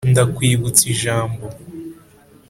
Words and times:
Ndakwibutsa 0.11 0.83
ijambo 0.93 1.45